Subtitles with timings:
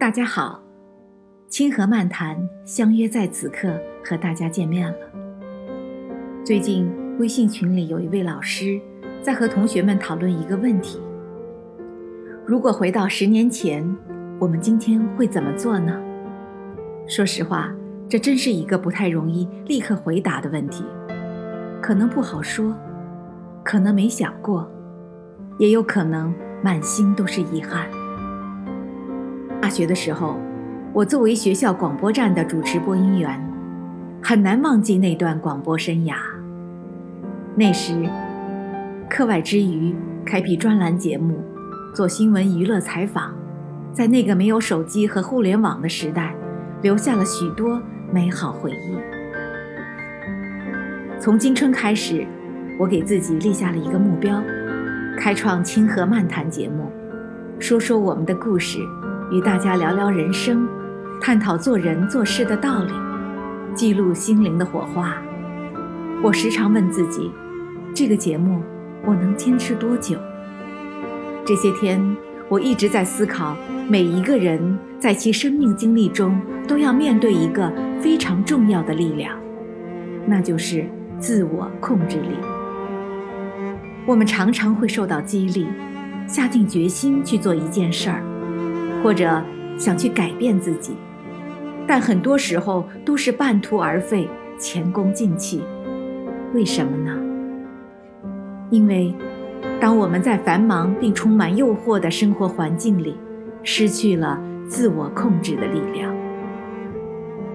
[0.00, 0.62] 大家好，
[1.46, 4.96] 清河漫谈相约在此刻和大家见面了。
[6.42, 8.80] 最近微信群里有一位老师
[9.22, 10.98] 在和同学们讨论一个问题：
[12.46, 13.94] 如果回到十年前，
[14.38, 15.94] 我们今天会怎么做呢？
[17.06, 17.70] 说实话，
[18.08, 20.82] 这真是一个不太容易立刻回答的问题，
[21.82, 22.74] 可能不好说，
[23.62, 24.66] 可能没想过，
[25.58, 27.86] 也有可能满心都是遗憾。
[29.70, 30.36] 大学的时候，
[30.92, 33.40] 我作为学校广播站的主持播音员，
[34.20, 36.16] 很难忘记那段广播生涯。
[37.54, 37.94] 那时，
[39.08, 39.94] 课外之余
[40.26, 41.40] 开辟专栏节目，
[41.94, 43.32] 做新闻娱乐采访，
[43.92, 46.34] 在那个没有手机和互联网的时代，
[46.82, 47.80] 留下了许多
[48.12, 48.98] 美好回忆。
[51.20, 52.26] 从今春开始，
[52.76, 54.42] 我给自己立下了一个目标：
[55.16, 56.90] 开创清河漫谈节目，
[57.60, 58.80] 说说我们的故事。
[59.30, 60.66] 与大家聊聊人生，
[61.20, 62.92] 探讨做人做事的道理，
[63.76, 65.14] 记录心灵的火花。
[66.20, 67.30] 我时常问自己，
[67.94, 68.60] 这个节目
[69.06, 70.18] 我能坚持多久？
[71.44, 72.04] 这些天，
[72.48, 73.56] 我一直在思考，
[73.88, 79.38] 每一个人在其生命经历中都要面对一个非常重要的力量，
[80.26, 80.84] 那就是
[81.20, 82.30] 自我控制力。
[84.08, 85.68] 我们常常会受到激励，
[86.26, 88.24] 下定决心去做一件事儿。
[89.02, 89.42] 或者
[89.76, 90.94] 想去改变自己，
[91.86, 95.62] 但很多时候都是半途而废、前功尽弃。
[96.52, 97.16] 为什么呢？
[98.70, 99.14] 因为
[99.80, 103.16] 当我们在繁忙并充满诱惑的生活环境里，
[103.62, 106.14] 失去了自我控制的力量。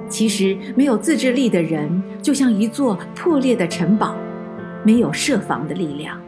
[0.08, 4.16] 其实，没有自制力的人，就像一座破裂的城堡，
[4.84, 6.20] 没有设防的力量。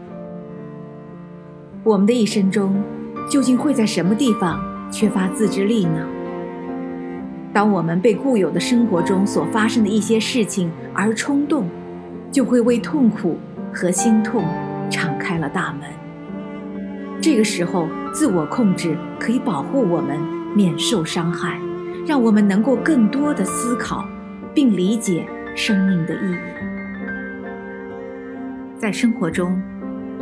[1.83, 2.81] 我们的一生中，
[3.29, 4.59] 究竟会在什么地方？
[4.91, 6.07] 缺乏自制力呢？
[7.53, 11.67] 当我们被固有的生活中所发生的一些事情而冲动，
[12.31, 13.37] 就会为痛苦
[13.73, 14.43] 和心痛
[14.89, 15.89] 敞开了大门。
[17.19, 20.17] 这个时候，自我控制可以保护我们
[20.55, 21.59] 免受伤害，
[22.05, 24.07] 让我们能够更多的思考
[24.53, 26.37] 并理解生命的意义。
[28.77, 29.59] 在生活中，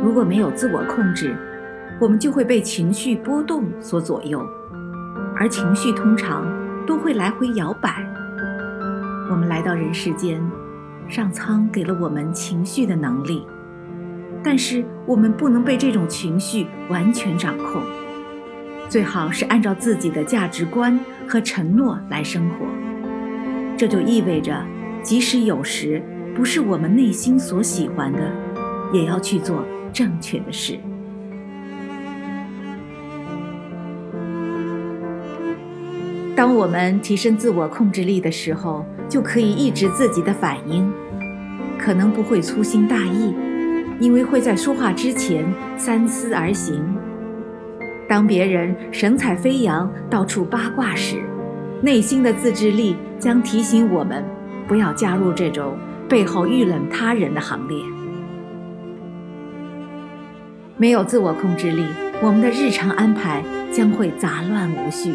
[0.02, 1.36] 如果没有自我控制，
[1.98, 4.44] 我们就会被情绪波动所左右，
[5.34, 6.46] 而情绪通常
[6.86, 8.04] 都会来回摇摆。
[9.30, 10.40] 我们来到人世间，
[11.08, 13.46] 上苍给了我们情绪的能力，
[14.42, 17.80] 但是我们不能被这种情绪完全掌控，
[18.90, 22.66] 最好是按照自己的价值观和承诺来生活。
[23.76, 24.62] 这就意味着，
[25.02, 26.02] 即使有时
[26.34, 28.30] 不是我们内心所喜欢的，
[28.92, 29.64] 也要去做
[29.94, 30.78] 正确的事。
[36.36, 40.92] 当我们提升自我控制力的时候，就可以抑制自己的反应，
[41.78, 43.34] 可能不会粗心大意，
[43.98, 45.46] 因为会在说话之前
[45.78, 46.84] 三思而行。
[48.06, 51.22] 当别人神采飞扬、到处八卦时，
[51.80, 54.22] 内心的自制力将提醒我们
[54.68, 55.74] 不要加入这种
[56.06, 57.78] 背后遇冷他人的行列。
[60.76, 61.82] 没有自我控制力，
[62.22, 63.42] 我们的日常安排
[63.72, 65.14] 将会杂乱无序。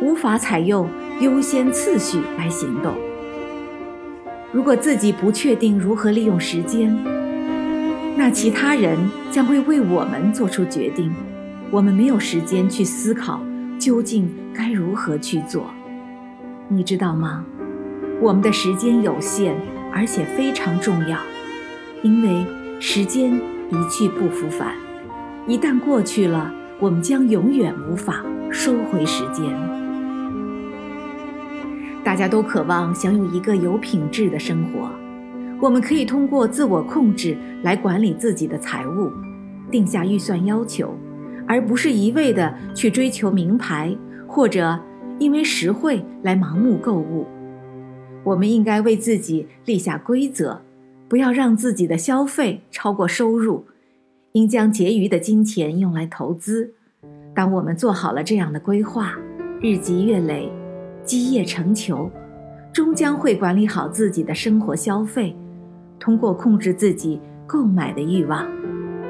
[0.00, 0.88] 无法采用
[1.20, 2.94] 优先次序来行动。
[4.52, 6.96] 如果自己不确定如何利用时间，
[8.16, 8.96] 那其他人
[9.30, 11.12] 将会为我们做出决定。
[11.70, 13.40] 我们没有时间去思考
[13.78, 15.66] 究竟该如何去做。
[16.68, 17.44] 你知道吗？
[18.20, 19.54] 我们的时间有限，
[19.92, 21.18] 而且非常重要，
[22.02, 22.46] 因为
[22.80, 24.74] 时间一去不复返。
[25.46, 29.44] 一旦过去了，我们将永远无法收回时间。
[32.08, 34.90] 大家都渴望享有一个有品质的生活，
[35.60, 39.12] 我们可以通过自我控制来管理自己的财务，
[39.70, 40.96] 定下预算要求，
[41.46, 43.94] 而不是一味的去追求名牌
[44.26, 44.80] 或者
[45.18, 47.26] 因为实惠来盲目购物。
[48.24, 50.62] 我们应该为自己立下规则，
[51.10, 53.66] 不要让自己的消费超过收入，
[54.32, 56.72] 应将结余的金钱用来投资。
[57.34, 59.12] 当我们做好了这样的规划，
[59.60, 60.50] 日积月累。
[61.08, 62.10] 积业成裘，
[62.70, 65.34] 终将会管理好自己的生活消费。
[65.98, 68.46] 通过控制自己购买的欲望，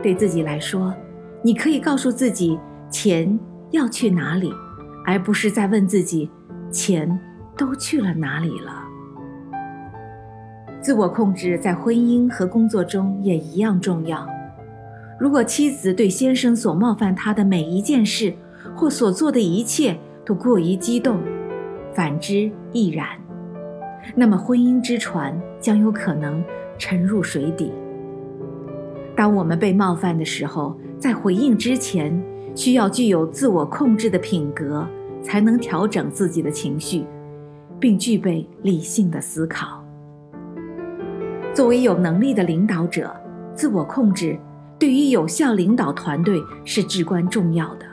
[0.01, 0.95] 对自己来说，
[1.43, 2.57] 你可以告诉自己
[2.89, 3.37] 钱
[3.73, 4.53] 要去哪里，
[5.05, 6.31] 而不是在问自己
[6.71, 7.19] 钱
[7.57, 8.85] 都去了哪里了。
[10.81, 14.25] 自我控制在婚姻和工作中也一样重要。
[15.19, 18.33] 如果妻子对先生所冒犯她的每一件事
[18.77, 21.19] 或所做的一切，都过于激动，
[21.99, 23.09] 反之亦然。
[24.15, 26.41] 那么婚姻之船将有可能
[26.79, 27.73] 沉入水底。
[29.17, 32.17] 当我们被冒犯的时候，在回应之前，
[32.55, 34.87] 需要具有自我控制的品格，
[35.25, 37.05] 才能调整自己的情绪，
[37.81, 39.85] 并具备理性的思考。
[41.53, 43.13] 作为有能力的领导者，
[43.57, 44.39] 自我控制
[44.79, 47.87] 对于有效领导团队是至关重要的。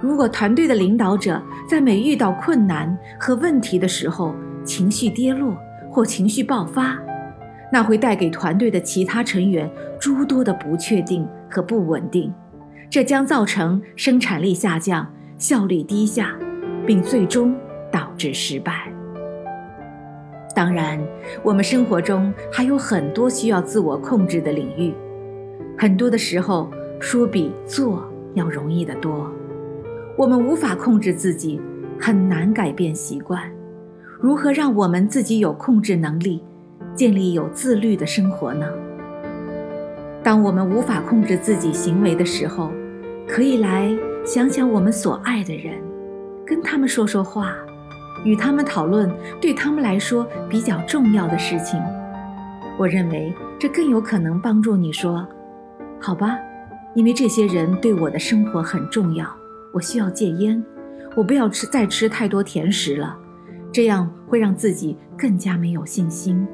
[0.00, 5.56] 如果团队的领导者在每遇到困难和问题的时候，情绪跌落
[5.90, 6.98] 或情绪爆发，
[7.70, 12.32] 那会带给团队的其他成员诸多的不确定和不稳定，
[12.88, 15.06] 这将造成生产力下降、
[15.36, 16.34] 效率低下，
[16.86, 17.54] 并最终
[17.92, 18.90] 导致失败。
[20.54, 20.98] 当然，
[21.42, 24.94] 我们生活中还有很多需要自我控制的领域，
[25.78, 28.02] 很多的时候说比做
[28.34, 29.30] 要容易得多。
[30.20, 31.58] 我们无法控制自己，
[31.98, 33.40] 很难改变习惯。
[34.20, 36.44] 如何让我们自己有控制能力，
[36.94, 38.66] 建立有自律的生活呢？
[40.22, 42.70] 当我们无法控制自己行为的时候，
[43.26, 43.90] 可以来
[44.22, 45.80] 想想我们所爱的人，
[46.44, 47.54] 跟他们说说话，
[48.22, 51.80] 与他们讨论对他们来说比较重要的事情。
[52.78, 55.26] 我认为这更有可能帮助你说
[55.98, 56.36] ：“好吧，
[56.94, 59.26] 因为这些人对我的生活很重要。”
[59.72, 60.62] 我需要戒烟，
[61.14, 63.16] 我不要吃再吃太多甜食了，
[63.72, 66.46] 这样会让自己更加没有信心。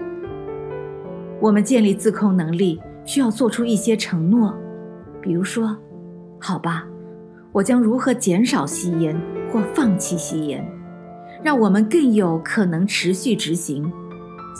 [1.40, 4.54] 我们建立自控能力需要做出一些承诺，
[5.20, 5.76] 比如说，
[6.38, 6.86] 好吧，
[7.52, 9.18] 我将如何减少吸烟
[9.50, 10.66] 或放弃吸烟，
[11.42, 13.90] 让我们更有可能持续执行。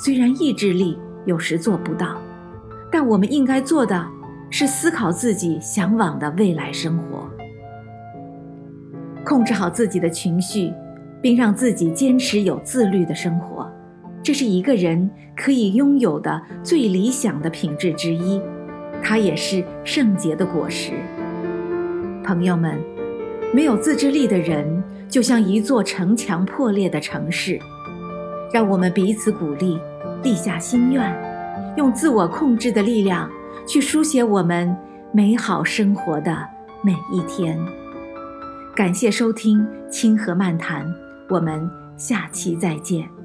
[0.04, 2.20] 虽然意志力有时做不到，
[2.92, 4.06] 但我们应该做的
[4.50, 7.28] 是思考自己向往的未来生活。
[9.26, 10.72] 控制好自己的情绪，
[11.20, 13.68] 并让自己坚持有自律的生活，
[14.22, 18.40] 这是一个人可以拥有的最理想的品质之一，
[19.02, 20.92] 它也是圣洁的果实。
[22.22, 22.78] 朋友们，
[23.52, 27.58] 没有自制力的人就像一座城墙破裂的城市。
[28.52, 29.76] 让我们彼此鼓励，
[30.22, 31.12] 立下心愿，
[31.76, 33.28] 用自我控制的力量
[33.66, 34.74] 去书写我们
[35.10, 36.46] 美好生活的
[36.80, 37.58] 每一天。
[38.76, 40.86] 感谢收听《清河漫谈》，
[41.30, 43.15] 我们下期再见。